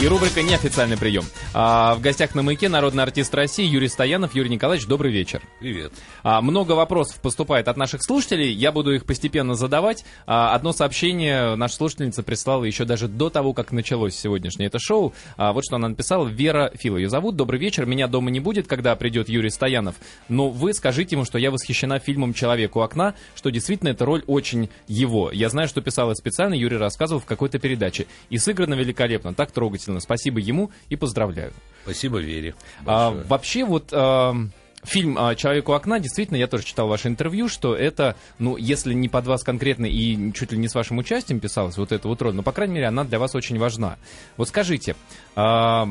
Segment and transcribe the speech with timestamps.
[0.00, 1.24] И рубрика «Неофициальный прием».
[1.52, 4.32] А, в гостях на «Маяке» народный артист России Юрий Стоянов.
[4.32, 5.42] Юрий Николаевич, добрый вечер.
[5.58, 5.92] Привет.
[6.22, 8.52] А, много вопросов поступает от наших слушателей.
[8.52, 10.04] Я буду их постепенно задавать.
[10.24, 15.14] А, одно сообщение наша слушательница прислала еще даже до того, как началось сегодняшнее это шоу.
[15.36, 16.28] А, вот что она написала.
[16.28, 17.34] Вера Фил ее зовут.
[17.34, 17.84] Добрый вечер.
[17.84, 19.96] Меня дома не будет, когда придет Юрий Стоянов.
[20.28, 24.22] Но вы скажите ему, что я восхищена фильмом «Человек у окна», что действительно эта роль
[24.28, 25.32] очень его.
[25.32, 28.06] Я знаю, что писала специально, Юрий рассказывал в какой-то передаче.
[28.30, 29.87] И сыграно великолепно, так трогательно.
[30.00, 31.52] Спасибо ему и поздравляю.
[31.82, 32.54] Спасибо Вере.
[32.86, 33.90] А, вообще вот...
[33.92, 34.34] А,
[34.84, 38.94] Фильм а, «Человек у окна», действительно, я тоже читал ваше интервью, что это, ну, если
[38.94, 42.22] не под вас конкретно и чуть ли не с вашим участием писалась вот эта вот
[42.22, 43.98] роль, но, по крайней мере, она для вас очень важна.
[44.36, 44.94] Вот скажите,
[45.34, 45.88] а,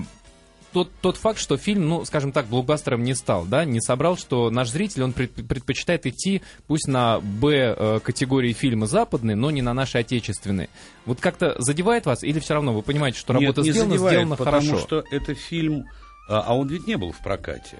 [0.77, 4.51] тот, тот факт, что фильм, ну, скажем так, блокбастером не стал, да, не собрал, что
[4.51, 10.69] наш зритель, он предпочитает идти пусть на Б-категории фильмы западные, но не на наши отечественные.
[11.05, 14.13] Вот как-то задевает вас или все равно вы понимаете, что работа Нет, не сделана, задевает,
[14.17, 14.79] сделана потому хорошо?
[14.85, 15.85] что это фильм,
[16.29, 17.77] а, а он ведь не был в прокате.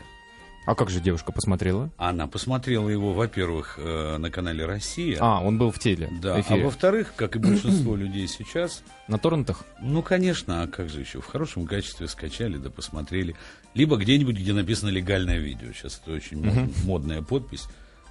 [0.68, 1.90] А как же девушка посмотрела?
[1.96, 5.18] Она посмотрела его, во-первых, э, на канале «Россия».
[5.22, 6.62] А, он был в теле, Да, эфире.
[6.62, 9.64] а во-вторых, как и большинство людей сейчас, На торрентах?
[9.82, 13.34] ну, конечно, а как же еще, в хорошем качестве скачали, да посмотрели.
[13.76, 15.72] Либо где-нибудь, где написано «легальное видео».
[15.74, 17.66] Сейчас это очень мод- модная подпись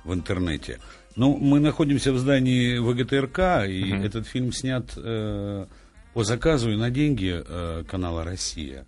[0.04, 0.78] в интернете.
[1.14, 5.66] Ну, мы находимся в здании ВГТРК, и этот фильм снят э,
[6.14, 8.86] по заказу и на деньги э, канала «Россия».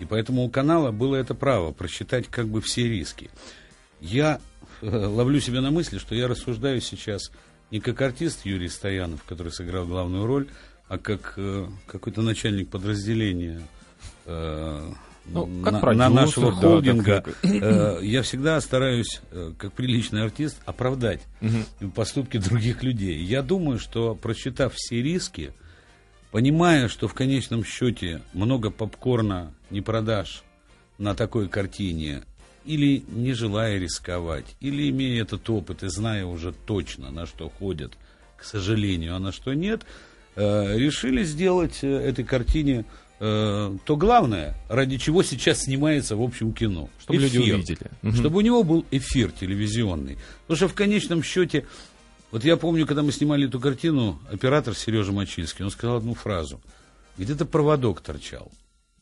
[0.00, 3.30] И поэтому у канала было это право просчитать как бы все риски.
[4.00, 4.40] Я
[4.82, 7.30] э, ловлю себя на мысли, что я рассуждаю сейчас
[7.70, 10.48] не как артист Юрий Стоянов, который сыграл главную роль,
[10.88, 13.60] а как э, какой-то начальник подразделения
[14.26, 14.90] э,
[15.26, 17.20] Ну, как на, продюсер, на нашего да, холдинга.
[17.22, 21.20] как- Э, я всегда стараюсь, э, как приличный артист, оправдать
[21.94, 23.22] поступки других людей.
[23.22, 25.52] Я думаю, что просчитав все риски,
[26.30, 30.42] понимая, что в конечном счете много попкорна не продашь
[30.98, 32.22] на такой картине,
[32.64, 37.96] или не желая рисковать, или имея этот опыт и зная уже точно, на что ходят,
[38.36, 39.82] к сожалению, а на что нет,
[40.36, 42.84] э, решили сделать э, этой картине
[43.18, 46.90] э, то главное, ради чего сейчас снимается в общем кино.
[47.00, 47.54] Чтобы люди Эфир.
[47.54, 47.90] увидели.
[48.02, 48.14] Мгм.
[48.14, 50.18] Чтобы у него был эфир телевизионный.
[50.42, 51.66] Потому что в конечном счете,
[52.30, 56.60] вот я помню, когда мы снимали эту картину, оператор Сережа Мочильский, он сказал одну фразу.
[57.18, 58.50] Где-то проводок торчал.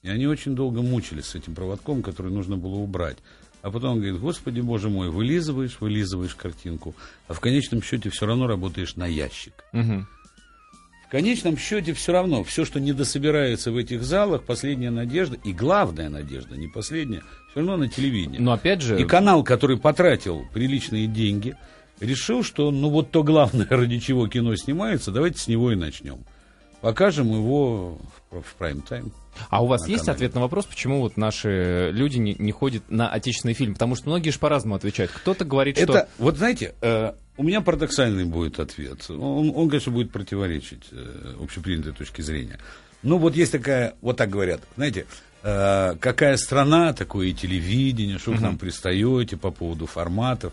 [0.03, 3.19] И они очень долго мучились с этим проводком, который нужно было убрать.
[3.63, 6.95] А потом он говорит, господи, боже мой, вылизываешь, вылизываешь картинку,
[7.27, 9.53] а в конечном счете все равно работаешь на ящик.
[9.73, 10.07] Мгм.
[11.09, 15.53] В конечном счете все равно, все, что не дособирается в этих залах, последняя надежда, и
[15.53, 18.39] главная надежда, не последняя, все равно на телевидении.
[18.39, 19.01] Но опять же...
[19.01, 21.57] И канал, который потратил приличные деньги,
[22.01, 26.19] решил, что ну вот то главное, ради чего кино снимается, давайте с него и начнем.
[26.81, 27.99] Покажем его
[28.31, 29.13] в, прайм-тайм.
[29.51, 30.17] А у вас есть канале.
[30.17, 33.75] ответ на вопрос, почему вот наши люди не, не ходят на отечественный фильм?
[33.75, 35.11] Потому что многие же по-разному отвечают.
[35.13, 35.93] Кто-то говорит, что...
[35.93, 39.09] Это, вот знаете, э, у меня парадоксальный будет ответ.
[39.11, 42.59] Он, он, конечно, будет противоречить э, общепринятой точке зрения.
[43.03, 45.07] Ну, вот есть такая, вот так говорят, знаете,
[45.43, 50.53] э, какая страна, такое и телевидение, что вы к нам пристаете по поводу форматов,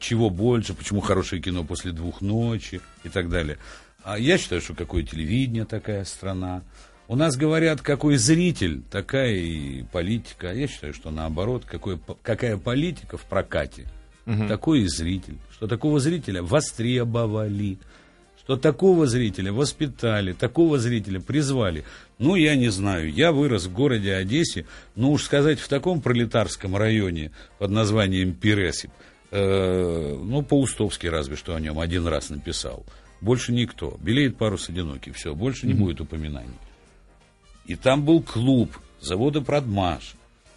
[0.00, 3.58] чего больше, почему хорошее кино после двух ночи и так далее.
[4.02, 6.62] А я считаю, что какое телевидение, такая страна.
[7.06, 10.50] У нас говорят, какой зритель, такая и политика.
[10.50, 13.86] А я считаю, что наоборот, какой, какая политика в прокате,
[14.48, 15.38] такой и зритель.
[15.52, 17.78] Что такого зрителя востребовали,
[18.42, 21.84] что такого зрителя воспитали, такого зрителя призвали.
[22.18, 24.66] Ну, я не знаю, я вырос в городе Одессе,
[24.96, 28.90] ну уж сказать, в таком пролетарском районе под названием Пиресип,
[29.30, 32.84] э, ну, Паустовский разве что о нем один раз написал.
[33.20, 33.96] Больше никто.
[34.00, 36.54] Белеет парус одинокий, все, больше не будет упоминаний.
[37.66, 40.14] И там был клуб завода «Продмаш».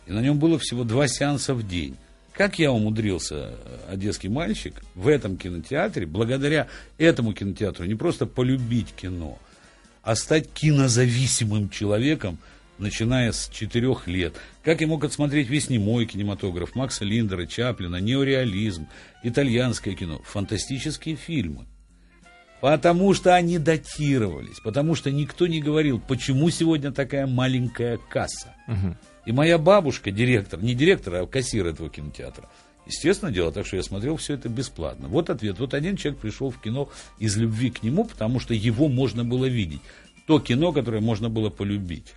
[0.07, 1.95] И на нем было всего два сеанса в день.
[2.33, 6.67] Как я умудрился, э, одесский мальчик, в этом кинотеатре, благодаря
[6.97, 9.37] этому кинотеатру, не просто полюбить кино,
[10.01, 12.39] а стать кинозависимым человеком,
[12.77, 14.35] начиная с четырех лет.
[14.63, 18.87] Как я мог отсмотреть весь немой кинематограф Макса Линдера, Чаплина, неореализм,
[19.23, 21.65] итальянское кино, фантастические фильмы.
[22.61, 28.55] Потому что они датировались, потому что никто не говорил, почему сегодня такая маленькая касса.
[29.25, 32.49] И моя бабушка, директор, не директор, а кассир этого кинотеатра,
[32.85, 35.09] естественно, дело так, что я смотрел все это бесплатно.
[35.09, 35.59] Вот ответ.
[35.59, 36.89] Вот один человек пришел в кино
[37.19, 39.81] из любви к нему, потому что его можно было видеть.
[40.25, 42.13] То кино, которое можно было полюбить.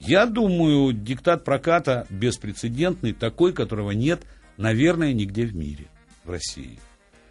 [0.00, 4.22] Я думаю, диктат проката беспрецедентный, такой, которого нет,
[4.56, 5.86] наверное, нигде в мире,
[6.24, 6.78] в России.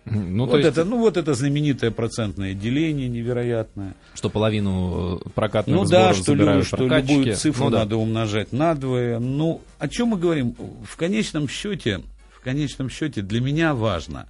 [0.06, 3.96] Ну, вот есть, это, ну, вот это знаменитое процентное деление невероятное.
[4.14, 7.12] что половину э, прокатных Ну да, что, забирают что прокатчики.
[7.14, 7.80] любую цифру Ну да.
[7.80, 9.20] надо умножать надвое.
[9.20, 10.56] Ну, о чем мы говорим?
[10.86, 12.02] В конечном счете,
[12.32, 14.28] в конечном счете для меня важно,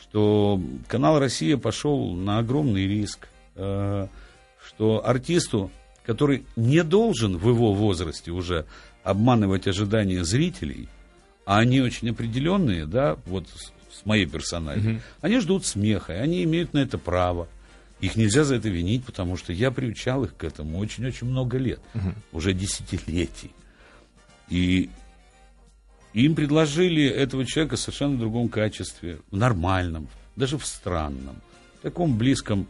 [0.00, 4.06] что канал Россия пошел на огромный риск, э,
[4.64, 5.72] что артисту,
[6.08, 8.64] который не должен в его возрасте уже
[9.02, 10.88] обманывать ожидания зрителей,
[11.44, 13.46] а они очень определенные, да, вот
[13.90, 17.46] с, моей персональной, они ждут смеха, и они имеют на это право.
[18.00, 21.80] Их нельзя за это винить, потому что я приучал их к этому очень-очень много лет,
[22.32, 23.50] уже десятилетий.
[24.48, 24.88] И
[26.14, 31.36] им предложили этого человека в совершенно другом качестве, в нормальном, даже в странном,
[31.82, 32.66] таком близком,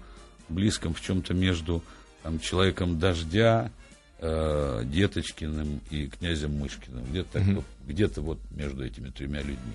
[0.49, 1.85] близком в чем-то между
[2.29, 3.71] там, человеком дождя,
[4.19, 7.03] э, Деточкиным и князем Мышкиным.
[7.05, 9.73] Где-то, так вот, где-то вот между этими тремя людьми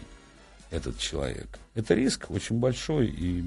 [0.69, 1.47] этот человек.
[1.73, 3.43] Это риск очень большой, и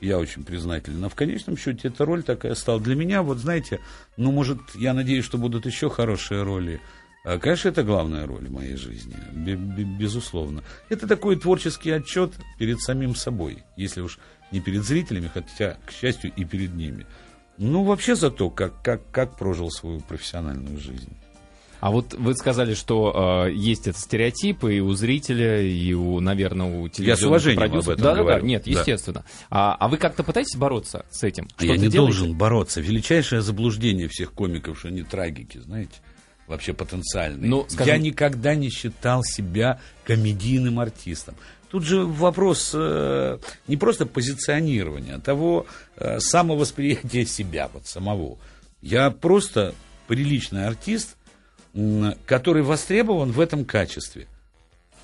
[0.00, 1.00] я очень признателен.
[1.00, 2.80] Но в конечном счете эта роль такая стала.
[2.80, 3.78] Для меня, вот знаете,
[4.16, 6.80] ну, может, я надеюсь, что будут еще хорошие роли.
[7.24, 10.64] А, Конечно, это главная роль в моей жизни, бе- бе- безусловно.
[10.88, 14.18] Это такой творческий отчет перед самим собой, если уж
[14.50, 17.06] не перед зрителями, хотя, к счастью, и перед ними.
[17.58, 21.12] Ну, вообще за то, как, как, как прожил свою профессиональную жизнь.
[21.80, 26.80] А вот вы сказали, что э, есть этот стереотип и у зрителя, и у, наверное,
[26.80, 27.86] у телевизионных уважением продюсеров.
[27.88, 28.46] об этом да, да, да, говорю.
[28.46, 28.70] нет, Да.
[28.70, 29.24] естественно.
[29.50, 31.44] А, а вы как-то пытаетесь бороться с этим?
[31.58, 31.98] А я Что-то не делаете?
[31.98, 32.80] должен бороться.
[32.80, 35.92] Величайшее заблуждение всех комиков, что они трагики, знаете,
[36.46, 37.50] вообще потенциальные.
[37.50, 41.34] Ну, скажем- Я никогда не считал себя комедийным артистом.
[41.74, 45.66] Тут же вопрос э, не просто позиционирования, а того
[45.96, 48.38] э, самовосприятия себя, вот самого.
[48.80, 49.74] Я просто
[50.06, 51.16] приличный артист,
[51.74, 54.28] м, который востребован в этом качестве.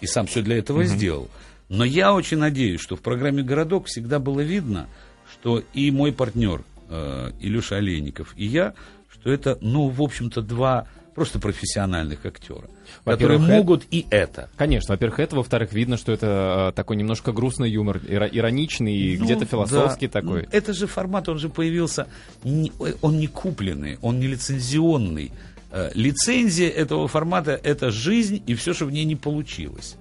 [0.00, 1.28] И сам все для этого сделал.
[1.68, 4.86] Но я очень надеюсь, что в программе «Городок» всегда было видно,
[5.32, 8.74] что и мой партнер э, Илюша Олейников, и я,
[9.12, 12.68] что это, ну, в общем-то, два просто профессиональных актера,
[13.04, 14.48] которые это- могут и это.
[14.56, 19.18] Конечно, во-первых, это, во-вторых, видно, что это э, такой немножко грустный юмор, иро- ироничный и
[19.18, 20.20] Ну, где-то философский да.
[20.20, 20.42] такой.
[20.42, 22.06] Ну, это же формат, он же появился,
[22.44, 25.32] он не купленный, он не лицензионный.
[25.72, 29.96] Э, Лицензия этого формата– это жизнь и все, что в ней не получилось.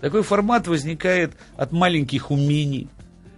[0.00, 2.88] Такой формат возникает от маленьких умений,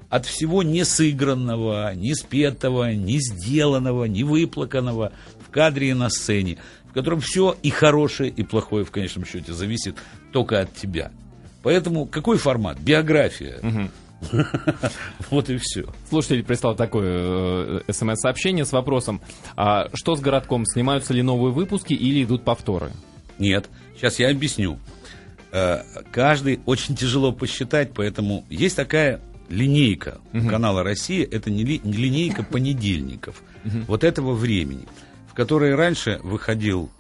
[0.08, 5.12] от всего не сыгранного, не спетого, не сделанного, не выплаканного
[5.46, 6.56] в кадре и на сцене,
[6.94, 9.96] в котором все и хорошее, и плохое в конечном счете зависит
[10.32, 11.11] только от тебя.
[11.64, 12.79] Поэтому какой формат?
[12.79, 13.58] Биография.
[15.31, 15.93] Вот и все.
[16.08, 19.20] Слушатель прислал такое э, смс-сообщение с вопросом,
[19.56, 22.91] а что с городком, снимаются ли новые выпуски или идут повторы?
[23.41, 24.79] Нет, сейчас я объясню.
[25.52, 25.82] Э,
[26.12, 29.20] Каждый очень тяжело посчитать, поэтому есть такая
[29.50, 31.26] линейка канала Россия.
[31.31, 33.43] Это не, ли- не линейка понедельников
[33.88, 34.85] вот этого времени,
[35.34, 36.92] в которой раньше выходил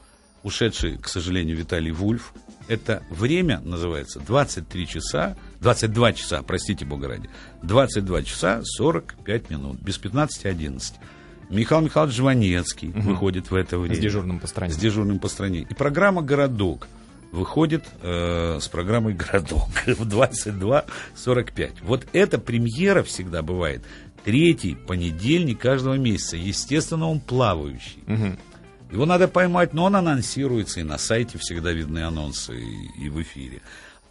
[0.42, 2.32] ушедший, к сожалению, Виталий Вульф.
[2.66, 7.30] Это время называется 23 часа, 22 часа, простите бога ради,
[7.62, 10.94] 22 часа 45 минут, без 15-11.
[11.48, 13.94] Михаил Михайлович Жванецкий выходит в это время.
[13.94, 14.72] С дежурным по стране.
[14.72, 15.64] С дежурным по стране.
[15.70, 16.88] И программа «Городок»
[17.30, 21.72] выходит э, с программой «Городок» в 22.45.
[21.82, 23.84] Вот эта премьера всегда бывает
[24.24, 26.36] третий понедельник каждого месяца.
[26.36, 28.02] Естественно, он плавающий.
[28.06, 28.38] Мгм.
[28.90, 33.20] Его надо поймать, но он анонсируется, и на сайте всегда видны анонсы, и, и в
[33.22, 33.60] эфире.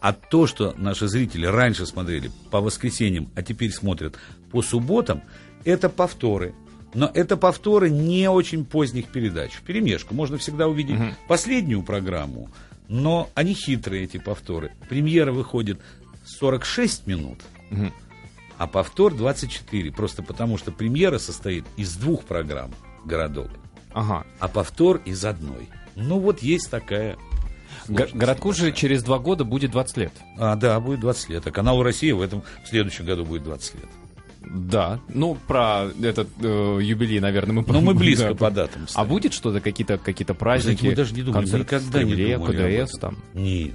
[0.00, 4.16] А то, что наши зрители раньше смотрели по воскресеньям, а теперь смотрят
[4.50, 5.22] по субботам,
[5.64, 6.54] это повторы.
[6.92, 9.52] Но это повторы не очень поздних передач.
[9.52, 12.50] В перемешку можно всегда увидеть последнюю программу,
[12.88, 14.72] но они хитрые, эти повторы.
[14.88, 15.80] Премьера выходит
[16.26, 17.38] 46 минут,
[18.58, 19.92] а повтор 24.
[19.92, 22.70] Просто потому, что премьера состоит из двух программ
[23.04, 23.50] «Городок»
[23.92, 24.24] Ага.
[24.40, 25.68] а повтор из одной.
[25.96, 27.16] Ну вот есть такая.
[27.86, 30.12] Сложность городку же через два года будет 20 лет.
[30.38, 31.46] А, да, будет 20 лет.
[31.46, 33.88] А каналу Россия в этом в следующем году будет 20 лет.
[34.46, 35.00] Да.
[35.08, 38.84] Ну, про этот э, юбилей, наверное, мы Но мы да, близко по датам.
[38.84, 39.08] А стоим.
[39.08, 40.80] будет что-то, какие-то какие праздники?
[40.80, 43.74] Знаете, мы даже не думали, концерт никогда в не Кремле, думали об КДС там, Нет.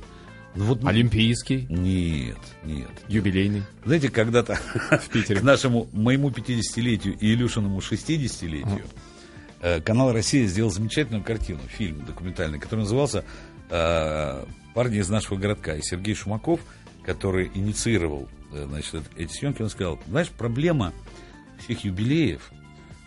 [0.56, 2.90] Ну вот Олимпийский, Нет, нет.
[3.08, 4.56] юбилейный Знаете, когда-то
[4.92, 5.40] в Питере.
[5.40, 8.86] к нашему, моему 50-летию и Илюшиному 60-летию
[9.62, 13.24] э, канал Россия сделал замечательную картину, фильм документальный, который назывался
[13.70, 15.76] э, «Парни из нашего городка».
[15.76, 16.60] И Сергей Шумаков,
[17.06, 20.94] который инициировал э, значит, эт- эти съемки, он сказал, знаешь, проблема
[21.64, 22.52] всех юбилеев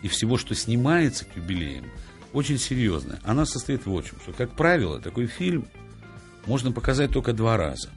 [0.01, 1.85] и всего, что снимается к юбилеям,
[2.31, 3.19] очень серьезная.
[3.23, 5.67] Она состоит в чем, что, как правило, такой фильм
[6.45, 7.89] можно показать только два раза.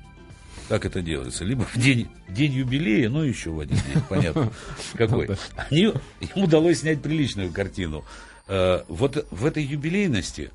[0.69, 1.45] как это делается.
[1.45, 4.53] Либо в день, день юбилея, ну еще в один день, понятно,
[4.95, 5.31] какой.
[5.71, 5.83] Они,
[6.21, 8.05] им удалось снять приличную картину.
[8.49, 10.51] Э, вот в этой юбилейности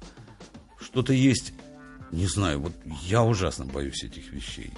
[0.81, 1.53] что-то есть,
[2.11, 4.71] не знаю, вот я ужасно боюсь этих вещей.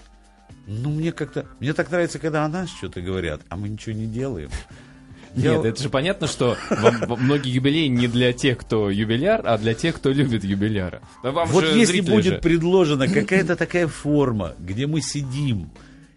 [0.68, 4.06] Ну, мне как-то, мне так нравится, когда о нас что-то говорят, а мы ничего не
[4.06, 4.50] делаем.
[5.36, 6.58] Нет, это же понятно, что
[7.18, 11.02] многие юбилеи не для тех, кто юбиляр, а для тех, кто любит юбиляра.
[11.22, 15.72] вот если будет предложена какая-то такая форма, где мы сидим,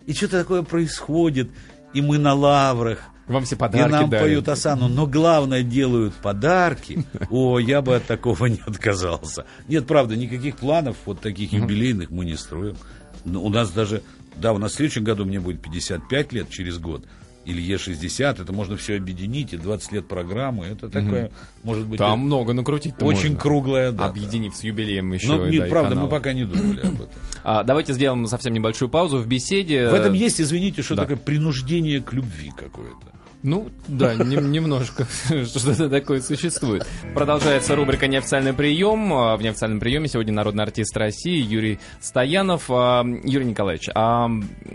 [0.06, 1.50] и что-то такое происходит,
[1.92, 4.24] и мы на лаврах, вам все подарки И нам дарят.
[4.24, 7.04] поют Асану, но главное делают подарки.
[7.28, 9.46] О, я бы от такого не отказался.
[9.66, 12.76] Нет, правда, никаких планов вот таких юбилейных мы не строим.
[13.24, 14.02] У нас даже,
[14.36, 17.04] да, у нас в следующем году мне будет 55 лет через год
[17.46, 21.34] или Е60, это можно все объединить, и 20 лет программы, это такое, угу.
[21.62, 21.98] может быть...
[21.98, 23.38] Там много накрутить Очень можно.
[23.38, 24.10] круглая дата.
[24.10, 25.28] Объединив с юбилеем еще.
[25.28, 27.08] Ну, нет, да, правда, мы пока не думали об этом.
[27.48, 29.88] А, давайте сделаем совсем небольшую паузу в беседе.
[29.88, 31.02] В этом есть, извините, что да.
[31.02, 33.06] такое принуждение к любви какое-то.
[33.46, 35.06] Ну, да, не, немножко
[35.46, 36.84] что-то такое существует.
[37.14, 39.14] Продолжается рубрика «Неофициальный прием».
[39.14, 42.64] А, в неофициальном приеме сегодня народный артист России Юрий Стоянов.
[42.68, 44.28] А, Юрий Николаевич, а,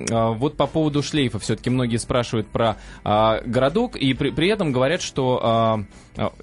[0.09, 5.01] а вот по поводу шлейфа все-таки многие спрашивают про городок, и при, при этом говорят,
[5.01, 5.85] что...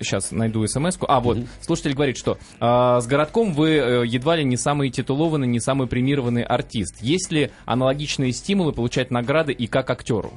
[0.00, 1.04] Сейчас найду смс-ку.
[1.08, 5.60] А, вот, слушатель говорит, что с городком вы э, едва ли не самый титулованный, не
[5.60, 7.02] самый премированный артист.
[7.02, 10.32] Есть ли аналогичные стимулы получать награды и как актеру?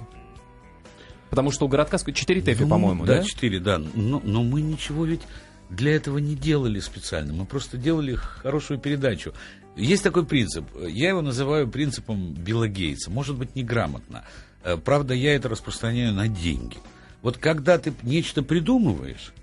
[1.31, 3.17] Потому что у городка 4 ТЭФи, ну, по-моему, да?
[3.19, 3.77] Да, 4, да.
[3.79, 5.21] Но, но мы ничего ведь
[5.69, 7.33] для этого не делали специально.
[7.33, 9.33] Мы просто делали хорошую передачу.
[9.77, 10.65] Есть такой принцип.
[10.85, 13.09] Я его называю принципом Билла Гейтса.
[13.09, 14.25] Может быть, неграмотно.
[14.63, 16.77] Э, правда, я это распространяю на деньги.
[17.21, 19.33] Вот когда ты нечто придумываешь,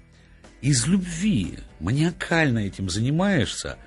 [0.61, 3.79] из любви маниакально этим занимаешься,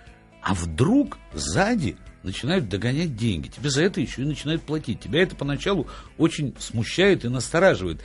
[0.42, 3.48] а вдруг сзади начинают догонять деньги.
[3.48, 5.00] Тебе за это еще и начинают платить.
[5.00, 5.88] Тебя это поначалу
[6.18, 8.02] очень смущает и настораживает.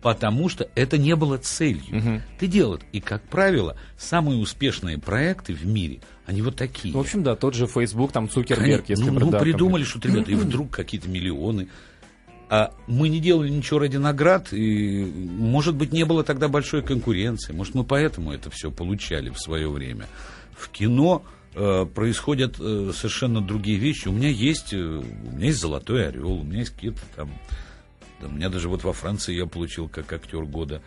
[0.00, 1.98] Потому что это не было целью.
[1.98, 2.22] Угу.
[2.38, 2.78] Ты делал.
[2.92, 6.94] И, как правило, самые успешные проекты в мире, они вот такие.
[6.94, 10.30] В общем, да, тот же Facebook, там Цукерберг, Конечно, если ну, ну, придумали что-то, ребята,
[10.30, 11.68] и вдруг какие-то миллионы.
[12.50, 17.52] А мы не делали ничего ради наград, и, может быть, не было тогда большой конкуренции.
[17.52, 20.06] Может, мы поэтому это все получали в свое время.
[20.56, 21.24] В кино
[21.94, 24.08] происходят э, совершенно другие вещи.
[24.08, 27.30] У меня есть, э, у меня есть золотой орел, у меня есть какие-то там,
[28.20, 30.82] у меня даже вот во Франции я получил как актер года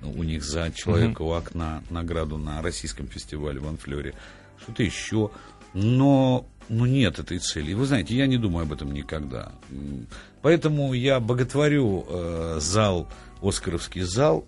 [0.00, 4.14] ну, у них за человека у окна награду на российском фестивале в Анфлере,
[4.62, 5.30] что-то еще.
[5.74, 7.72] Но, ну нет этой цели.
[7.72, 9.52] И вы знаете, я не думаю об этом никогда.
[10.40, 13.08] Поэтому я боготворю э, зал,
[13.42, 14.46] Оскаровский зал.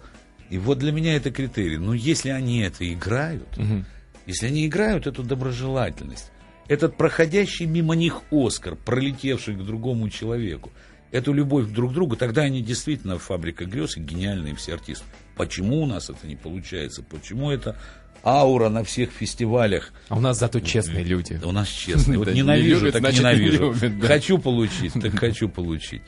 [0.50, 1.78] И вот для меня это критерий.
[1.78, 3.84] Но если они это играют, mm-hmm
[4.30, 6.30] если они играют эту доброжелательность,
[6.68, 10.70] этот проходящий мимо них Оскар, пролетевший к другому человеку,
[11.10, 15.04] эту любовь друг к другу, тогда они действительно фабрика грез и гениальные все артисты.
[15.36, 17.02] Почему у нас это не получается?
[17.02, 17.76] Почему это
[18.24, 19.92] аура на всех фестивалях?
[20.08, 21.40] А у нас зато честные люди.
[21.42, 22.18] у нас честные.
[22.20, 23.74] Вот ненавижу, так ненавижу.
[24.00, 26.02] Хочу получить, так хочу получить.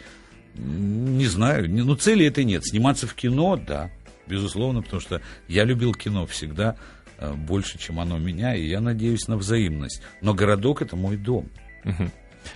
[0.55, 2.65] Не знаю, ну цели это нет.
[2.65, 3.91] Сниматься в кино, да,
[4.29, 6.77] безусловно, потому что я любил кино всегда.
[7.23, 10.03] Э, больше, чем оно меня, и я надеюсь на взаимность.
[10.21, 11.49] Но городок это мой дом.
[11.85, 12.11] Угу.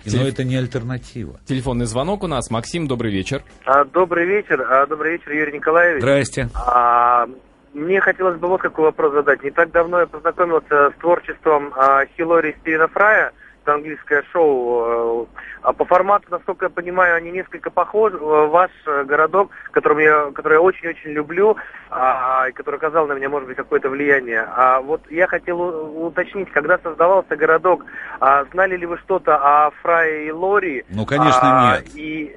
[0.05, 0.27] Но Телеф...
[0.27, 1.39] это не альтернатива.
[1.47, 2.51] Телефонный звонок у нас.
[2.51, 3.43] Максим, добрый вечер.
[3.65, 4.61] А, добрый вечер.
[4.63, 6.03] А, добрый вечер, Юрий Николаевич.
[6.03, 6.49] Здрасте.
[6.55, 7.29] А,
[7.75, 9.45] мне хотелось бы вот какой вопрос задать.
[9.45, 13.33] Не так давно я познакомился с творчеством а, Хилори Стивена Фрая
[13.75, 15.29] английское шоу.
[15.63, 18.17] А по формату, насколько я понимаю, они несколько похожи.
[18.19, 18.71] Ваш
[19.05, 21.57] городок, который я, который я очень-очень люблю,
[21.91, 24.47] а, и который оказал на меня, может быть, какое-то влияние.
[24.49, 25.61] А вот я хотел
[26.07, 27.85] уточнить, когда создавался городок,
[28.21, 30.85] а, знали ли вы что-то о Фрае и Лори?
[30.89, 31.89] Ну, конечно, а, нет.
[31.95, 32.37] И,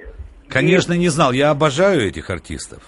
[0.50, 0.98] Конечно, и...
[0.98, 1.32] не знал.
[1.32, 2.82] Я обожаю этих артистов.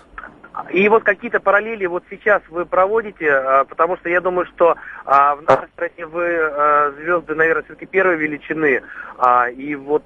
[0.70, 4.76] И вот какие-то параллели вот сейчас вы проводите, а, потому что я думаю, что
[5.06, 8.82] а, в нашей стране вы а, звезды, наверное, все-таки первой величины.
[9.56, 10.04] И вот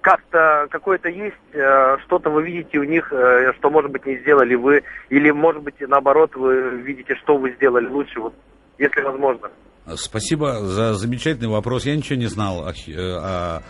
[0.00, 4.82] как-то какое-то есть, что-то вы видите у них, э, что, может быть, не сделали вы,
[5.10, 8.34] или, может быть, наоборот, вы видите, что вы сделали лучше, вот,
[8.78, 9.50] если возможно.
[9.96, 11.84] Спасибо за замечательный вопрос.
[11.84, 13.62] Я ничего не знал о, э, о,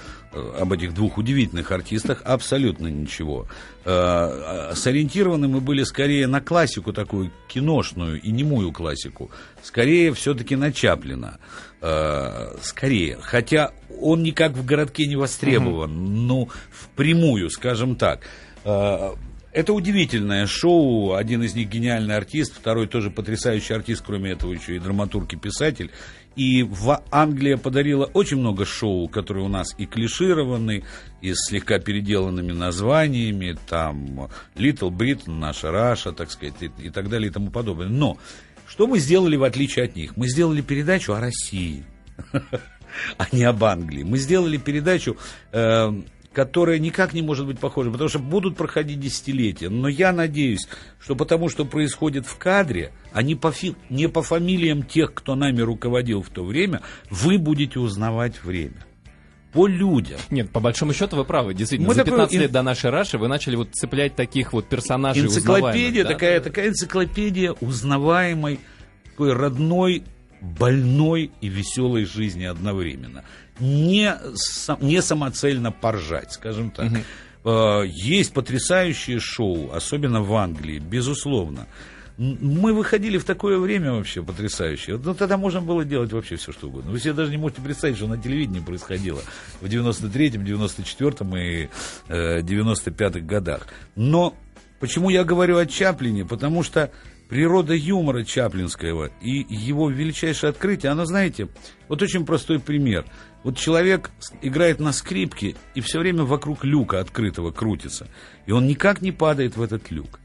[0.60, 2.22] об этих двух удивительных артистах.
[2.24, 3.48] Абсолютно ничего.
[3.84, 9.32] Э, сориентированы мы были скорее на классику такую киношную и немую классику.
[9.62, 11.38] Скорее все-таки на Чаплина.
[11.80, 13.18] Э, скорее.
[13.20, 15.90] Хотя он никак в городке не востребован.
[15.90, 16.10] Угу.
[16.10, 18.20] Ну, впрямую, скажем так.
[19.54, 21.14] Это удивительное шоу.
[21.14, 25.36] Один из них гениальный артист, второй тоже потрясающий артист, кроме этого еще и драматург и
[25.36, 25.92] писатель.
[26.34, 30.82] И в Англия подарила очень много шоу, которые у нас и клишированы,
[31.20, 37.08] и с слегка переделанными названиями, там Little Britain, наша Раша, так сказать, и, и так
[37.08, 37.86] далее и тому подобное.
[37.86, 38.18] Но
[38.66, 40.16] что мы сделали в отличие от них?
[40.16, 41.84] Мы сделали передачу о России,
[43.18, 44.02] а не об Англии.
[44.02, 45.16] Мы сделали передачу
[45.52, 45.92] э,
[46.34, 49.68] которая никак не может быть похожа, потому что будут проходить десятилетия.
[49.68, 50.68] Но я надеюсь,
[51.00, 55.36] что потому что происходит в кадре, а не по, фи- не по фамилиям тех, кто
[55.36, 58.84] нами руководил в то время, вы будете узнавать время
[59.52, 60.18] по людям.
[60.30, 61.54] Нет, по большому счету вы правы.
[61.54, 62.42] Действительно, Мы за 15 такой...
[62.42, 66.44] лет до нашей Раши вы начали вот цеплять таких вот персонажей Энциклопедия, такая, да?
[66.44, 68.58] такая энциклопедия узнаваемой,
[69.04, 70.02] такой родной,
[70.44, 73.24] больной и веселой жизни одновременно
[73.60, 74.14] не,
[74.80, 76.90] не самоцельно поржать, скажем так.
[77.44, 77.84] Угу.
[77.84, 81.66] Есть потрясающие шоу, особенно в Англии, безусловно.
[82.16, 84.96] Мы выходили в такое время вообще потрясающее.
[84.96, 86.92] Ну, тогда можно было делать вообще все, что угодно.
[86.92, 89.20] Вы себе даже не можете представить, что на телевидении происходило
[89.60, 91.68] в 93-м, 94-м и
[92.08, 93.66] э, 95-х годах.
[93.96, 94.36] Но
[94.78, 96.24] почему я говорю о Чаплине?
[96.24, 96.92] Потому что
[97.28, 101.48] природа юмора Чаплинского и его величайшее открытие, оно, знаете,
[101.88, 103.04] вот очень простой пример–
[103.44, 108.08] вот человек играет на скрипке и все время вокруг люка открытого крутится.
[108.46, 110.18] И он никак не падает в этот люк.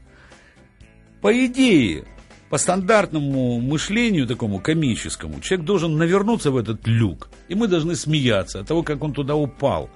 [1.20, 2.06] По идее,
[2.48, 7.28] по стандартному мышлению такому комическому, человек должен навернуться в этот люк.
[7.48, 9.90] И мы должны смеяться от того, как он туда упал.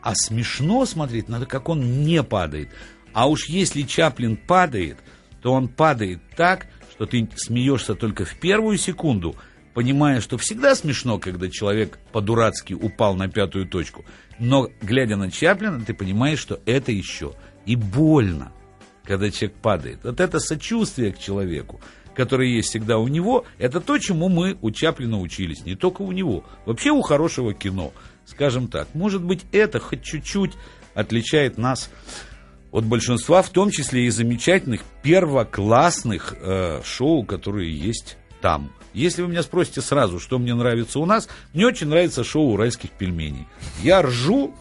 [0.00, 2.68] А смешно смотреть надо, как он не падает.
[3.12, 4.98] А уж если Чаплин падает,
[5.42, 9.36] то он падает так, что ты смеешься только в первую секунду–
[9.74, 14.04] понимая, что всегда смешно, когда человек по-дурацки упал на пятую точку.
[14.38, 17.34] Но, глядя на Чаплина, ты понимаешь, что это еще
[17.66, 18.52] и больно,
[19.04, 20.00] когда человек падает.
[20.02, 21.80] Вот это сочувствие к человеку,
[22.14, 25.64] которое есть всегда у него, это то, чему мы у Чаплина учились.
[25.64, 27.92] Не только у него, вообще у хорошего кино,
[28.24, 28.88] скажем так.
[28.94, 30.52] Может быть, это хоть чуть-чуть
[30.94, 31.90] отличает нас
[32.72, 38.72] от большинства, в том числе и замечательных первоклассных э, шоу, которые есть там.
[38.92, 42.90] Если вы меня спросите сразу, что мне нравится у нас, мне очень нравится шоу уральских
[42.90, 43.46] пельменей.
[43.82, 44.54] Я ржу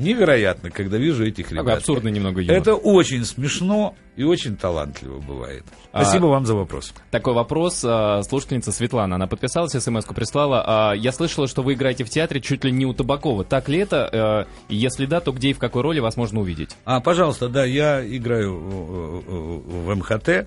[0.00, 1.78] невероятно, когда вижу этих ребят.
[1.78, 2.56] Абсурдный немного юмор.
[2.56, 5.64] Это очень смешно и очень талантливо бывает.
[5.90, 6.92] Спасибо а, вам за вопрос.
[7.10, 7.82] Такой вопрос.
[7.84, 10.64] А, слушательница Светлана, она подписалась, смс-ку прислала.
[10.66, 13.44] А, я слышала, что вы играете в театре чуть ли не у Табакова.
[13.44, 14.08] Так ли это?
[14.12, 16.76] А, если да, то где и в какой роли вас можно увидеть?
[16.84, 20.46] А, пожалуйста, да, я играю в, в МХТ.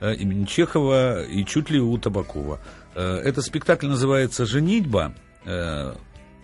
[0.00, 2.60] Э, имени Чехова и чуть ли у Табакова.
[2.94, 5.14] Э, этот спектакль называется «Женитьба».
[5.44, 5.94] Э,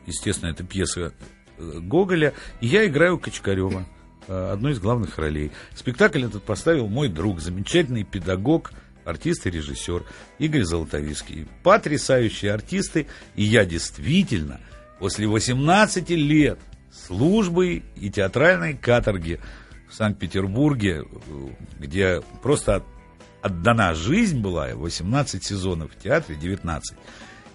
[0.07, 1.13] естественно, это пьеса
[1.59, 2.35] Гоголя.
[2.61, 3.87] И я играю Качкарева,
[4.29, 5.53] одной из главных ролей.
[5.75, 8.73] Спектакль этот поставил мой друг, замечательный педагог,
[9.05, 10.05] артист и режиссер
[10.39, 11.47] Игорь Золотовицкий.
[11.63, 13.07] Потрясающие артисты.
[13.37, 14.61] И я действительно
[14.99, 16.59] после 18 лет
[16.93, 19.41] службы и театральной каторги
[19.89, 21.05] в Санкт-Петербурге,
[21.79, 22.83] где просто
[23.43, 26.97] отдана жизнь была, 18 сезонов в театре, 19.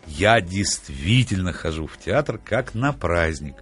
[0.08, 3.56] Я действительно хожу в театр как на праздник.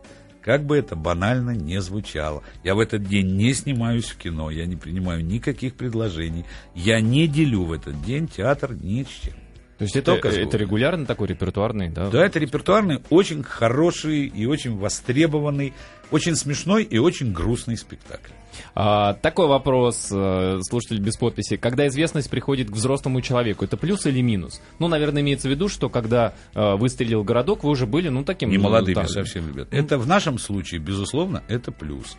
[0.48, 2.42] Как бы это банально не звучало.
[2.64, 6.46] Я в этот день не снимаюсь в кино, я не принимаю никаких предложений.
[6.74, 9.34] Я не делю в этот день театр ни с чем.
[9.78, 12.10] То есть это, это регулярно такой репертуарный, да?
[12.10, 15.74] Да, это репертуарный, очень хороший и очень востребованный,
[16.12, 18.32] очень смешной и очень грустный спектакль.
[18.76, 21.58] А, такой вопрос, э, слушатель без подписи.
[21.58, 24.62] Когда известность приходит к взрослому человеку, это плюс или минус?
[24.80, 28.50] Ну, наверное, имеется в виду, что когда э, выстрелил городок, вы уже были, ну, таким...
[28.50, 29.68] Не ну, молодыми так, совсем, ребят.
[29.72, 32.18] Это в нашем случае, безусловно, это плюс.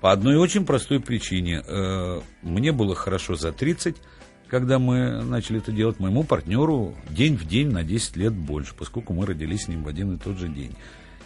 [0.00, 1.62] По одной очень простой причине.
[1.66, 3.96] Э, мне было хорошо за 30,
[4.48, 5.98] когда мы начали это делать.
[5.98, 9.88] Моему партнеру день в день на 10 лет больше, поскольку мы родились с ним в
[9.88, 10.76] один и тот же день.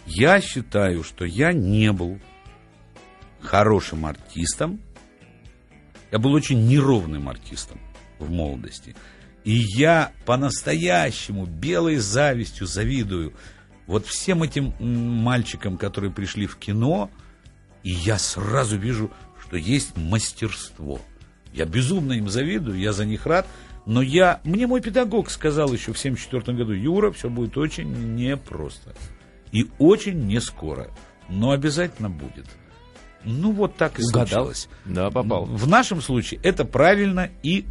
[0.05, 2.19] Я считаю, что я не был
[3.41, 4.81] хорошим артистом.
[6.11, 7.79] Я был очень неровным артистом
[8.17, 8.95] в молодости.
[9.43, 13.33] И я по-настоящему белой завистью завидую
[13.87, 17.09] вот всем этим мальчикам, которые пришли в кино,
[17.83, 21.01] и я сразу вижу, что есть мастерство.
[21.53, 23.47] Я безумно им завидую, я за них рад,
[23.87, 28.93] но я, мне мой педагог сказал еще в 1974 году, Юра, все будет очень непросто.
[29.51, 30.89] И очень не скоро,
[31.27, 32.45] но обязательно будет.
[33.23, 34.27] Ну, вот так и Угадал.
[34.45, 34.69] случилось.
[34.85, 35.45] Да, попал.
[35.45, 37.65] В нашем случае это правильно и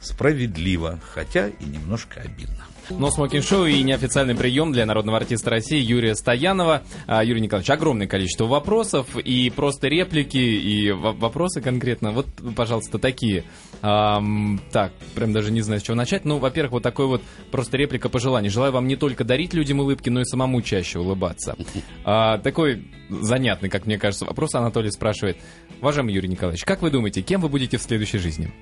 [0.00, 2.64] справедливо, хотя и немножко обидно.
[2.98, 6.82] Но смокинг-шоу и неофициальный прием для народного артиста России Юрия Стоянова.
[7.06, 12.12] А, Юрий Николаевич, огромное количество вопросов и просто реплики, и вопросы конкретно.
[12.12, 12.26] Вот,
[12.56, 13.44] пожалуйста, такие.
[13.82, 16.24] Ам, так, прям даже не знаю, с чего начать.
[16.24, 18.50] Ну, во-первых, вот такой вот просто реплика пожеланий.
[18.50, 21.56] Желаю вам не только дарить людям улыбки, но и самому чаще улыбаться.
[22.04, 25.38] А, такой занятный, как мне кажется, вопрос Анатолий спрашивает.
[25.80, 28.52] Уважаемый Юрий Николаевич, как вы думаете, кем вы будете в следующей жизни?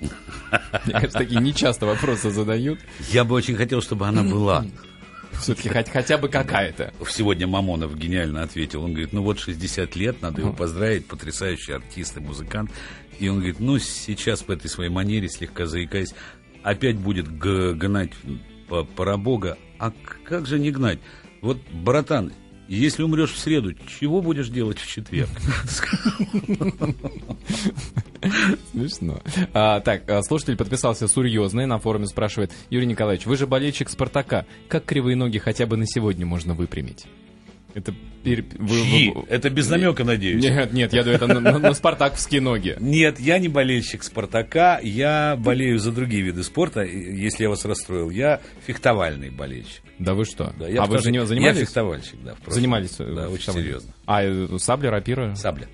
[0.00, 2.80] Мне кажется, такие нечасто вопросы задают.
[3.10, 4.66] Я бы очень хотел, чтобы она была.
[5.40, 6.94] Все-таки хоть, хотя бы какая-то.
[7.10, 8.82] Сегодня Мамонов гениально ответил.
[8.82, 12.70] Он говорит, ну вот 60 лет, надо его поздравить, потрясающий артист и музыкант.
[13.18, 16.14] И он говорит, ну сейчас по этой своей манере, слегка заикаясь,
[16.62, 18.12] опять будет гнать
[18.96, 19.58] парабога.
[19.78, 19.92] А
[20.24, 21.00] как же не гнать?
[21.42, 22.32] Вот, братан,
[22.68, 25.30] если умрешь в среду, чего будешь делать в четверг?
[28.72, 29.20] Смешно.
[29.52, 34.46] А, так, а, слушатель подписался серьезный, на форуме спрашивает, Юрий Николаевич, вы же болельщик Спартака,
[34.68, 37.06] как кривые ноги хотя бы на сегодня можно выпрямить?
[37.76, 37.92] Это,
[38.24, 40.42] вы, вы, вы, это без намека, надеюсь.
[40.42, 42.74] Нет, нет, я думаю, это на, на, на спартаковские ноги.
[42.80, 48.08] Нет, я не болельщик Спартака, я болею за другие виды спорта, если я вас расстроил.
[48.08, 49.82] Я фехтовальный болельщик.
[49.98, 50.54] Да вы что?
[50.58, 51.58] Да, я а вы же не занимались?
[51.58, 52.34] Я фехтовальщик, да.
[52.46, 52.98] Занимались?
[52.98, 53.92] Э, да, очень серьезно.
[54.06, 55.34] А э, сабля, рапира?
[55.34, 55.68] Сабля.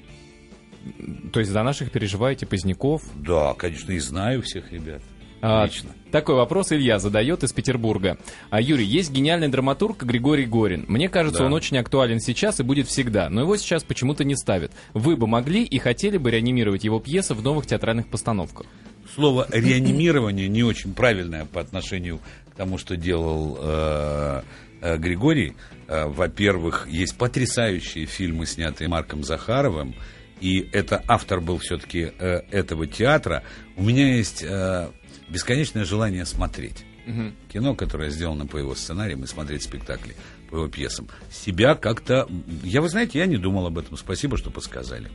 [1.32, 3.02] То есть за наших переживаете, Поздняков?
[3.14, 5.02] Да, конечно, и знаю всех ребят.
[5.42, 5.90] А, Лично.
[6.12, 8.16] Такой вопрос Илья задает из Петербурга.
[8.50, 10.84] А, Юрий, есть гениальный драматург Григорий Горин.
[10.86, 11.46] Мне кажется, да.
[11.46, 14.70] он очень актуален сейчас и будет всегда, но его сейчас почему-то не ставят.
[14.94, 18.66] Вы бы могли и хотели бы реанимировать его пьесы в новых театральных постановках?
[19.14, 22.20] Слово реанимирование не очень правильное по отношению
[22.52, 24.42] к тому, что делал э,
[24.80, 25.54] э, Григорий.
[25.88, 29.96] Э, во-первых, есть потрясающие фильмы, снятые Марком Захаровым,
[30.42, 33.44] и это автор был все-таки э, этого театра.
[33.76, 34.90] У меня есть э,
[35.32, 36.84] бесконечное желание смотреть.
[37.06, 37.32] Угу.
[37.52, 40.14] Кино, которое сделано по его сценариям, и смотреть спектакли
[40.50, 41.08] по его пьесам.
[41.30, 42.28] Себя как-то...
[42.62, 43.96] Я, вы знаете, я не думал об этом.
[43.96, 45.10] Спасибо, что подсказали.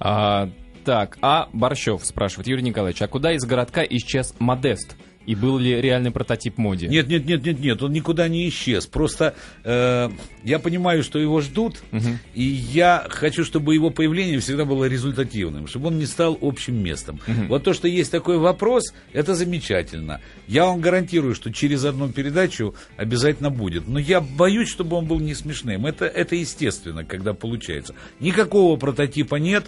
[0.00, 0.50] А,
[0.84, 4.96] так, а Борщев спрашивает, Юрий Николаевич, а куда из городка исчез Модест?
[5.28, 6.88] И был ли реальный прототип моди?
[6.88, 8.86] Нет, нет, нет, нет, нет, он никуда не исчез.
[8.86, 10.08] Просто э,
[10.42, 12.08] я понимаю, что его ждут, угу.
[12.32, 17.20] и я хочу, чтобы его появление всегда было результативным, чтобы он не стал общим местом.
[17.26, 17.48] Угу.
[17.48, 20.22] Вот то, что есть такой вопрос, это замечательно.
[20.46, 23.86] Я вам гарантирую, что через одну передачу обязательно будет.
[23.86, 25.84] Но я боюсь, чтобы он был не смешным.
[25.84, 27.94] Это, это естественно, когда получается.
[28.18, 29.66] Никакого прототипа нет.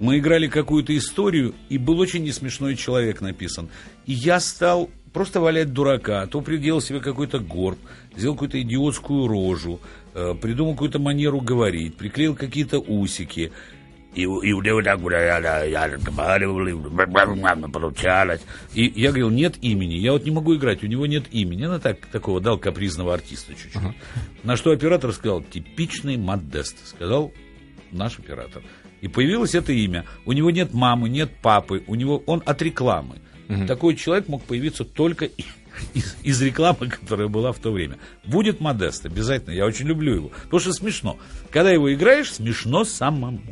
[0.00, 3.68] Мы играли какую-то историю, и был очень несмешной человек написан.
[4.06, 7.78] И я стал просто валять дурака, а то приделал себе какой-то горб,
[8.16, 9.80] сделал какую-то идиотскую рожу,
[10.14, 13.52] э, придумал какую-то манеру говорить, приклеил какие-то усики.
[14.14, 14.52] И, и
[17.70, 18.42] получалось.
[18.74, 19.94] И я говорил, нет имени.
[19.94, 21.64] Я вот не могу играть, у него нет имени.
[21.64, 23.80] Она так, такого дал капризного артиста чуть-чуть.
[23.80, 23.94] Uh-huh.
[24.42, 26.86] На что оператор сказал, типичный Модест.
[26.86, 27.32] Сказал
[27.90, 28.62] наш оператор.
[29.00, 30.04] И появилось это имя.
[30.26, 33.16] У него нет мамы, нет папы, у него он от рекламы.
[33.52, 33.66] Угу.
[33.66, 35.26] Такой человек мог появиться только
[35.94, 37.98] из, из рекламы, которая была в то время.
[38.24, 39.52] Будет Модест, обязательно.
[39.52, 40.30] Я очень люблю его.
[40.44, 41.18] Потому что смешно.
[41.50, 43.42] Когда его играешь, смешно самому.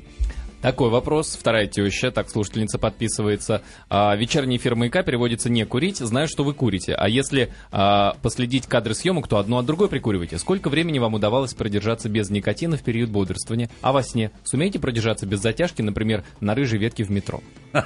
[0.61, 1.38] Такой вопрос.
[1.40, 3.62] Вторая теща, так слушательница подписывается.
[3.88, 5.96] А, вечерний эфир «Маяка» переводится «не курить».
[5.99, 6.94] Знаю, что вы курите.
[6.94, 10.38] А если а, последить кадры съемок, то одно от другой прикуриваете.
[10.38, 13.70] Сколько времени вам удавалось продержаться без никотина в период бодрствования?
[13.81, 14.33] А во сне?
[14.44, 17.40] Сумеете продержаться без затяжки, например, на рыжей ветке в метро?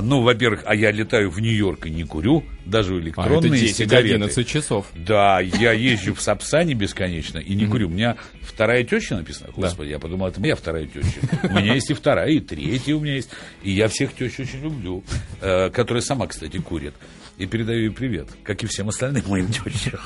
[0.00, 4.44] Ну, во-первых, а я летаю в Нью-Йорк и не курю, даже электронные а, это 10-11
[4.44, 4.86] часов.
[4.94, 7.88] Да, я езжу в Сапсане бесконечно и не курю.
[7.88, 9.50] У меня вторая теща написана.
[9.54, 11.20] Господи, я подумал, это моя вторая теща.
[11.42, 13.30] У меня есть и вторая, и третья у меня есть.
[13.62, 15.04] И я всех тещ очень люблю,
[15.40, 16.94] э, которая сама, кстати, курит.
[17.36, 19.98] И передаю ей привет, как и всем остальным моим тещам.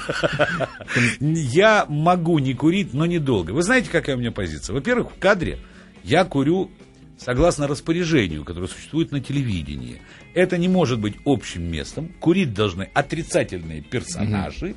[1.21, 3.53] Я могу не курить, но недолго.
[3.53, 4.73] Вы знаете, какая у меня позиция?
[4.75, 5.59] Во-первых, в кадре
[6.03, 6.71] я курю
[7.19, 10.01] согласно распоряжению, которое существует на телевидении.
[10.35, 12.11] Это не может быть общим местом.
[12.21, 14.71] Курить должны отрицательные персонажи.
[14.71, 14.77] Угу.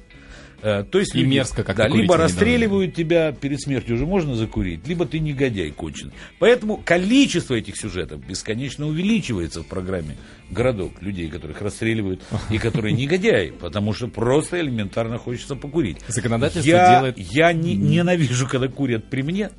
[0.62, 4.88] То есть, и люди, мерзко, как да, либо расстреливают тебя перед смертью, уже можно закурить,
[4.88, 6.14] либо ты негодяй конченый.
[6.38, 10.18] Поэтому количество этих сюжетов бесконечно увеличивается в программе
[10.52, 15.98] «Городок» людей, которых расстреливают, и которые негодяи, потому что просто элементарно хочется покурить.
[16.08, 17.18] Законодательство я, делает...
[17.18, 19.50] Я не, ненавижу, когда курят при мне,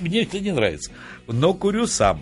[0.00, 0.92] мне это не нравится.
[1.26, 2.20] Но курю сам.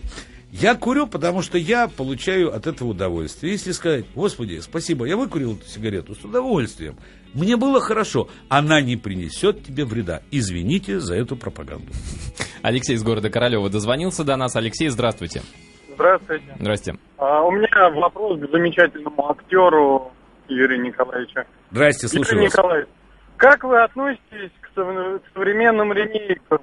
[0.50, 3.52] Я курю, потому что я получаю от этого удовольствие.
[3.52, 6.96] Если сказать, Господи, спасибо, я выкурил эту сигарету с удовольствием.
[7.34, 8.28] Мне было хорошо.
[8.48, 10.22] Она не принесет тебе вреда.
[10.30, 11.92] Извините за эту пропаганду.
[12.62, 14.56] Алексей из города Королева дозвонился до нас.
[14.56, 15.42] Алексей, здравствуйте.
[15.94, 16.56] Здравствуйте.
[16.58, 16.94] Здрасте.
[17.18, 17.68] А, у меня
[18.00, 20.12] вопрос к замечательному актеру
[20.48, 21.40] Юрию Николаевичу.
[21.70, 22.54] Здрасте, слушаю Юрий вас.
[22.54, 22.88] Николаевич,
[23.36, 26.60] как вы относитесь к, сов- к современным ремейкам,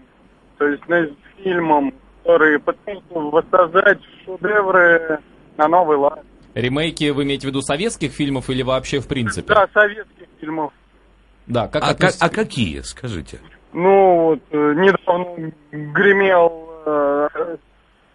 [0.58, 1.08] то есть на
[1.44, 5.20] фильмам, которые пытаются воссоздать шедевры
[5.58, 6.22] на новый лад?
[6.54, 9.54] Ремейки вы имеете в виду советских фильмов или вообще в принципе?
[9.54, 10.72] Да, советских фильмов.
[11.48, 13.39] Да, как А, как- относитесь- а какие, скажите?
[13.74, 17.28] Ну, вот, э, недавно гремел э,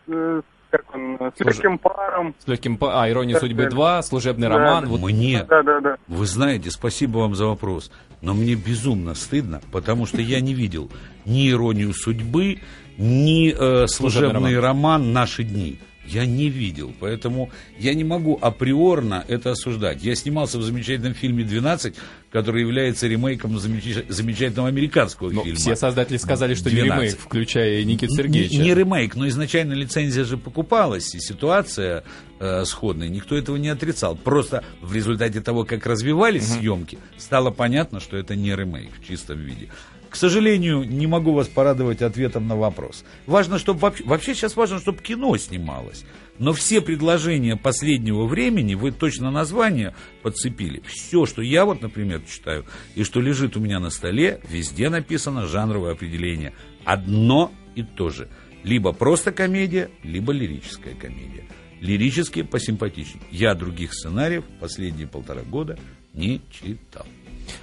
[0.08, 2.34] э, как он, с Слушай, легким паром.
[2.38, 2.76] С легким...
[2.76, 3.78] по- А, «Ирония Так судьбы далее.
[3.78, 4.56] 2», «Служебный Да.
[4.58, 4.86] роман».
[4.86, 5.96] Вот Мне Да, да, да.
[6.08, 7.90] Вы знаете, спасибо вам за вопрос,
[8.22, 10.90] но мне безумно стыдно, потому что я не видел
[11.24, 12.60] ни иронию судьбы,
[12.98, 15.12] ни э, служебный роман.
[15.12, 15.78] «Наши дни».
[16.10, 20.02] Я не видел, поэтому я не могу априорно это осуждать.
[20.02, 21.94] Я снимался в замечательном фильме «12»,
[22.32, 25.58] который является ремейком замеч- замечательного американского ну, фильма.
[25.58, 27.02] все создатели сказали, что не 12.
[27.02, 28.54] ремейк, включая Не- Сергеевича.
[28.54, 32.04] Не, не ремейк, но изначально лицензия же покупалась, и ситуация
[32.40, 34.16] э, сходная, никто этого не отрицал.
[34.16, 39.38] Просто в результате того, как развивались съемки, стало понятно, что это не ремейк в чистом
[39.38, 39.68] виде.
[40.10, 43.04] К сожалению, не могу вас порадовать ответом на вопрос.
[43.26, 46.04] Важно, чтобы вообще, вообще сейчас важно, чтобы кино снималось.
[46.38, 50.82] Но все предложения последнего времени, вы точно название подцепили.
[50.84, 55.46] Все, что я вот, например, читаю, и что лежит у меня на столе, везде написано
[55.46, 56.54] жанровое определение.
[56.84, 58.28] Одно и то же.
[58.64, 61.44] Либо просто комедия, либо лирическая комедия.
[61.80, 63.22] Лирически посимпатичнее.
[63.30, 65.78] Я других сценариев последние полтора года
[66.14, 67.06] не читал.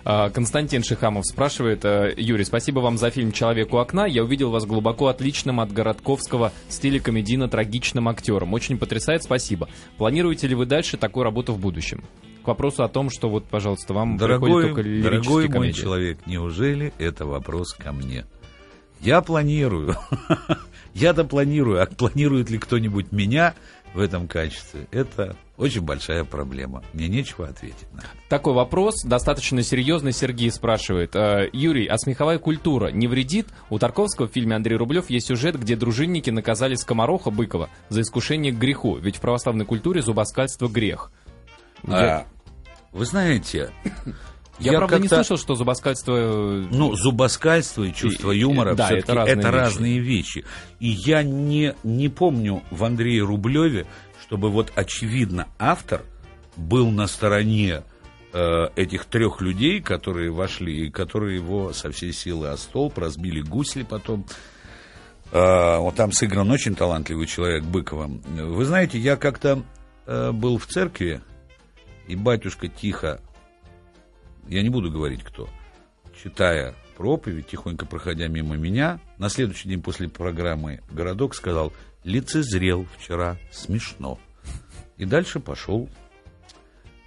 [0.04, 4.06] А, Константин Шихамов спрашивает, э, Юрий, спасибо вам за фильм «Человек у окна».
[4.06, 8.54] Я увидел вас глубоко отличным от городковского стиля комедийно-трагичным актером.
[8.54, 9.70] Очень потрясает, спасибо.
[9.98, 12.04] Планируете ли вы дальше такую работу в будущем?
[12.44, 15.82] К вопросу о том, что вот, пожалуйста, вам Дорогой, только дорогой мой комедии.
[15.82, 18.26] человек, неужели это вопрос ко мне?
[19.02, 19.96] Я планирую.
[20.94, 23.54] Я-то планирую, а планирует ли кто-нибудь меня
[23.98, 24.88] в этом качестве?
[24.92, 26.84] Это очень большая проблема.
[26.94, 28.08] Мне нечего ответить на это.
[28.30, 31.16] Такой вопрос, достаточно серьезный, Сергей спрашивает.
[31.16, 33.48] Э, Юрий, а смеховая культура не вредит?
[33.72, 38.52] У Тарковского в фильме Андрей Рублев есть сюжет, где дружинники наказали скомороха Быкова за искушение
[38.54, 41.12] к греху, ведь в православной культуре зубоскальство грех.
[41.88, 42.26] Я, А,
[42.92, 43.72] вы знаете,
[44.60, 46.16] я, правда, не слышал, что зубоскальство...
[46.16, 50.46] э, Ну, зубоскальство и чувство И- юмора да, это это, разные разные, вещи.
[50.80, 53.86] И я не, не помню в Андрее Рублеве,
[54.24, 56.02] чтобы вот очевидно автор
[56.56, 57.84] был на стороне
[58.34, 63.42] э, этих трех людей, которые вошли, и которые его со всей силы о стол, разбили
[63.42, 64.26] гусли потом.
[65.32, 68.08] Э, вот там сыгран очень талантливый человек Быкова.
[68.08, 69.62] Вы знаете, я как-то
[70.06, 71.22] э, был в церкви,
[72.08, 73.20] и батюшка тихо,
[74.48, 75.50] я не буду говорить кто,
[76.22, 83.38] читая проповедь, тихонько проходя мимо меня, на следующий день после программы «Городок» сказал, лицезрел вчера,
[83.52, 84.20] смешно.
[84.98, 85.90] И дальше пошел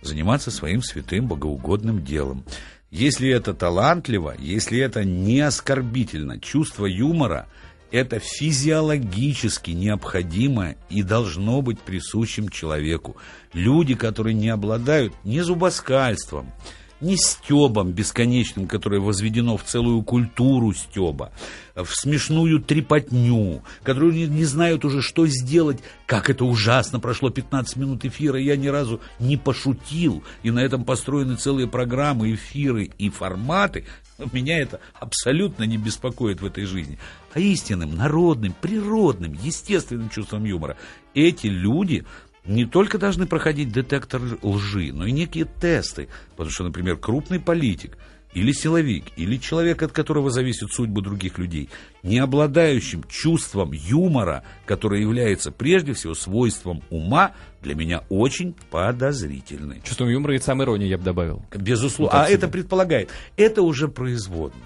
[0.02, 2.44] заниматься своим святым богоугодным делом.
[2.90, 7.48] Если это талантливо, если это не оскорбительно, чувство юмора–
[7.90, 13.16] это физиологически необходимо и должно быть присущим человеку.
[13.52, 16.52] Люди, которые не обладают ни зубоскальством,
[17.00, 21.32] ни стебом бесконечным, которое возведено в целую культуру стеба,
[21.74, 27.76] в смешную трепотню, которые не, не знают уже, что сделать, как это ужасно, прошло 15
[27.76, 33.08] минут эфира, я ни разу не пошутил, и на этом построены целые программы, эфиры и
[33.08, 33.86] форматы,
[34.32, 36.98] меня это абсолютно не беспокоит в этой жизни.
[37.32, 40.76] А истинным, народным, природным, естественным чувством юмора
[41.14, 42.04] эти люди
[42.44, 46.08] не только должны проходить детектор лжи, но и некие тесты.
[46.32, 47.96] Потому что, например, крупный политик
[48.32, 51.68] или силовик, или человек, от которого зависит судьба других людей,
[52.02, 59.80] не обладающим чувством юмора, которое является прежде всего свойством ума, для меня очень подозрительны.
[59.84, 61.44] Чувством юмора и самоиронии я бы добавил.
[61.54, 62.18] Безусловно.
[62.18, 63.10] Ну, а это предполагает.
[63.36, 64.62] Это уже производное.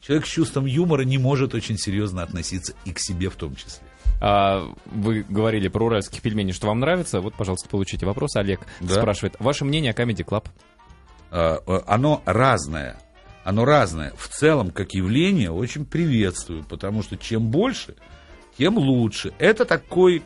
[0.00, 3.87] Человек с чувством юмора не может очень серьезно относиться и к себе в том числе.
[4.20, 7.20] А, вы говорили про уральских пельменей, что вам нравится.
[7.20, 8.36] Вот, пожалуйста, получите вопрос.
[8.36, 8.94] Олег Да.
[8.94, 9.36] спрашивает.
[9.38, 10.46] Ваше мнение о Comedy Club?
[11.30, 12.98] А, э, оно разное.
[13.44, 14.12] Оно разное.
[14.16, 17.94] В целом, как явление, очень приветствую, потому что чем больше,
[18.58, 19.32] тем лучше.
[19.38, 20.22] Это такой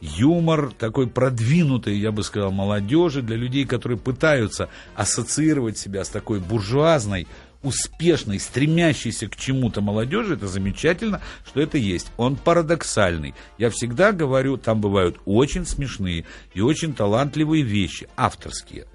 [0.00, 6.38] юмор, такой продвинутый, я бы сказал, молодежи, для людей, которые пытаются ассоциировать себя с такой
[6.40, 7.26] буржуазной,
[7.66, 12.10] успешной, стремящейся к чему-то молодежи, это замечательно, что это есть.
[12.16, 13.34] Он парадоксальный.
[13.58, 16.24] Я всегда говорю, там бывают очень смешные
[16.54, 18.86] и очень талантливые вещи, авторские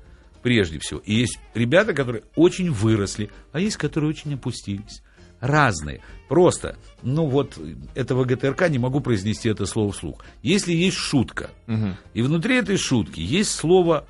[0.42, 1.00] прежде всего.
[1.06, 5.02] И есть ребята, которые очень выросли, а есть, которые очень опустились.
[5.40, 6.02] разные.
[6.30, 7.58] Просто, ну вот,
[7.96, 10.24] этого ГТРК не могу произнести это слово вслух.
[10.44, 11.98] Если есть шутка, Мгм.
[12.14, 14.06] и внутри этой шутки есть слово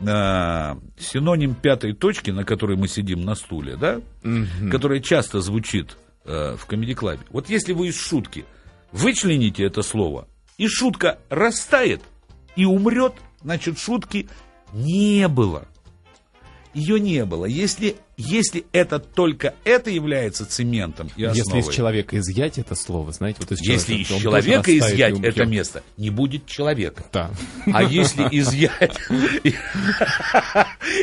[0.00, 4.70] э, синоним пятой точки, на которой мы сидим на стуле, да, Мгм.
[4.70, 7.20] которое часто звучит э, в комедий-клабе.
[7.30, 8.44] Вот если вы из шутки
[8.92, 10.28] вычлените это слово,
[10.58, 12.02] и шутка растает
[12.56, 14.28] и умрет, значит, шутки
[14.72, 15.66] не было.
[16.74, 17.44] Ее не было.
[17.44, 23.12] Если, если это только это является цементом и основой, Если из человека изъять это слово,
[23.12, 27.04] знаете, вот из если из человека, изъять это место, не будет человека.
[27.12, 27.30] Да.
[27.72, 28.96] А если изъять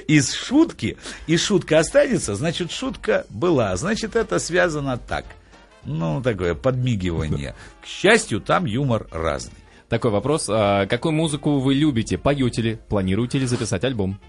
[0.08, 3.76] из шутки, и шутка останется, значит, шутка была.
[3.76, 5.26] Значит, это связано так.
[5.86, 7.56] Ну, такое подмигивание.
[7.82, 9.54] К счастью, там юмор разный.
[9.88, 10.48] Такой вопрос.
[10.50, 12.18] а какую музыку вы любите?
[12.18, 12.80] Поете ли?
[12.90, 14.20] Планируете ли записать альбом?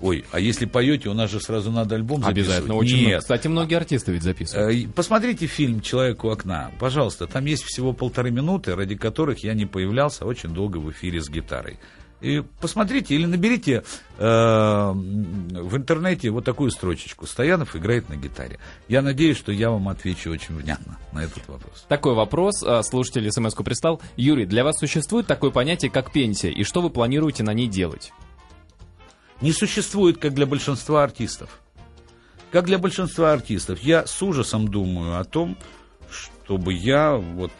[0.00, 2.46] Ой, а если поете, у нас же сразу надо альбом записывать.
[2.48, 2.74] Обязательно.
[2.74, 3.10] Очень много.
[3.10, 3.20] Нет.
[3.20, 4.74] Кстати, многие артисты ведь записывают.
[4.74, 6.70] Э, Посмотрите фильм «Человек у окна».
[6.78, 11.20] Пожалуйста, там есть всего полторы минуты, ради которых я не появлялся очень долго в эфире
[11.22, 11.78] с гитарой.
[12.22, 13.84] И посмотрите или наберите
[14.18, 17.26] э, в интернете вот такую строчечку.
[17.26, 18.58] Стоянов играет на гитаре.
[18.88, 21.84] Я надеюсь, что я вам отвечу очень внятно на этот вопрос.
[21.88, 22.62] Такой вопрос.
[22.62, 24.00] а, Слушатель смс-ку прислал.
[24.16, 28.12] Юрий, для вас существует такое понятие, как пенсия, и что вы планируете на ней делать?
[29.40, 31.60] Не существует, как для большинства артистов.
[32.52, 33.80] Как для большинства артистов.
[33.82, 35.58] Я с ужасом думаю о том,
[36.10, 37.50] чтобы я вот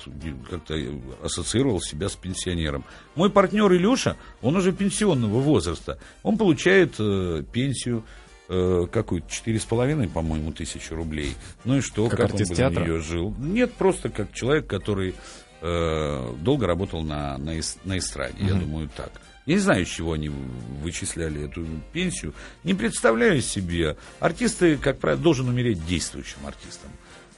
[0.49, 0.75] как-то
[1.23, 2.85] ассоциировал себя с пенсионером.
[3.15, 5.99] Мой партнер Илюша, он уже пенсионного возраста.
[6.23, 8.05] Он получает э, пенсию
[8.49, 11.35] э, какую-то четыре с половиной, по-моему, тысячи рублей.
[11.65, 12.85] Ну и что, Как как, он бы на театра?
[12.85, 13.35] нее жил?
[13.39, 15.15] Нет, просто как человек, который
[15.61, 17.53] э, долго работал на, на,
[17.85, 18.61] на эстраде, я Мгм.
[18.61, 19.11] думаю, так.
[19.47, 22.35] Я не знаю, с чего они вычисляли эту пенсию.
[22.65, 23.97] Не представляю себе.
[24.19, 26.91] Артисты, как правило, должен умереть действующим артистом.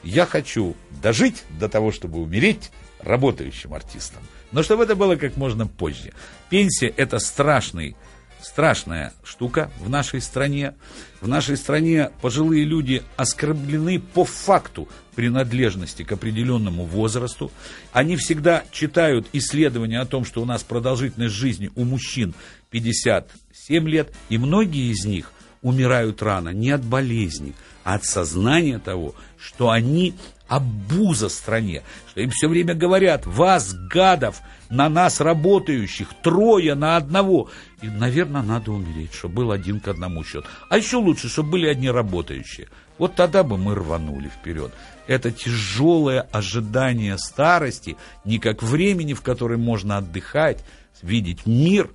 [0.03, 4.23] Я хочу дожить до того, чтобы умереть работающим артистом.
[4.53, 6.12] Но чтобы это было как можно позже.
[6.49, 7.94] Пенсия– это страшный,
[8.42, 10.74] страшная штука в нашей стране.
[11.20, 17.51] В нашей стране пожилые люди оскорблены по факту принадлежности к определенному возрасту.
[17.92, 22.35] Они всегда читают исследования о том, что у нас продолжительность жизни у мужчин
[22.70, 29.14] 57 лет, и многие из них умирают рано не от болезни, а от сознания того,
[29.38, 30.14] что они
[30.49, 37.51] обуза стране, что им все время говорят, вас, гадов, на нас работающих, трое на одного.
[37.83, 40.45] И, наверное, надо умереть, чтобы был один к одному счет.
[40.69, 42.69] А еще лучше, чтобы были одни работающие.
[42.99, 44.73] Вот тогда бы мы рванули вперед.
[45.07, 50.65] Это тяжелое ожидание старости, не как времени, в котором можно отдыхать,
[51.03, 51.91] видеть мир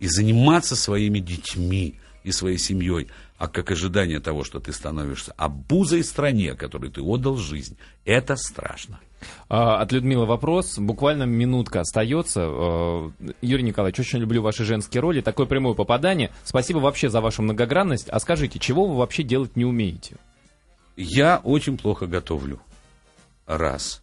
[0.00, 3.08] и заниматься своими детьми и своей семьей,
[3.42, 7.76] а как ожидание того, что ты становишься обузой стране, которой ты отдал жизнь.
[8.04, 9.00] Это страшно.
[9.48, 10.78] А, От Людмилы вопрос.
[10.78, 12.42] Буквально минутка остается.
[12.44, 15.22] Э, Юрий Николаевич, очень люблю ваши женские роли.
[15.22, 16.30] Такое прямое попадание.
[16.44, 18.08] Спасибо вообще за вашу многогранность.
[18.10, 20.18] А скажите, чего вы вообще делать не умеете?
[20.96, 22.60] Я очень плохо готовлю.
[23.46, 24.02] Раз.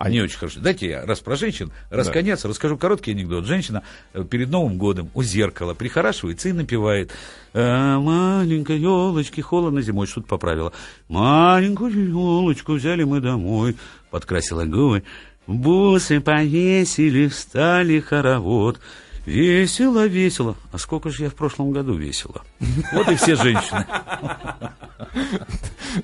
[0.00, 0.60] А Не очень хорошо.
[0.60, 2.12] Дайте я раз про женщин, раз Да.
[2.14, 3.44] конец, расскажу короткий анекдот.
[3.44, 3.82] Женщина
[4.14, 7.10] э, перед Новым годом у зеркала прихорашивается и напевает
[7.52, 10.72] «А, Маленькой елочки холодно зимой, что-то поправила.
[11.08, 13.76] Маленькую елочку взяли мы домой,
[14.10, 15.02] подкрасила губы.
[15.46, 18.80] Бусы повесили, стали хоровод.
[19.26, 20.56] Весело, весело.
[20.72, 22.42] А сколько же я в прошлом году весила?
[22.92, 23.86] Вот и все женщины.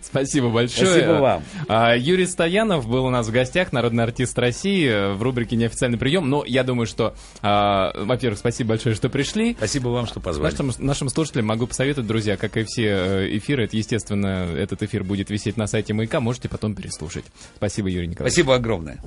[0.03, 0.87] Спасибо большое.
[0.87, 1.43] Спасибо вам.
[1.69, 5.99] А, Юрий Стоянов был у нас в гостях, народный артист России, э, в рубрике «Неофициальный
[5.99, 6.29] прием».
[6.29, 9.55] Но я думаю, что, а, во-первых, спасибо большое, что пришли.
[9.55, 10.53] Спасибо вам, что позвали.
[10.53, 15.05] Нашим, нашим слушателям могу посоветовать, друзья, как и все э, эфиры, это, естественно, этот эфир
[15.05, 17.25] будет висеть на сайте Маяка, можете потом переслушать.
[17.57, 18.35] Спасибо, Юрий Николаевич.
[18.35, 18.99] Спасибо огромное.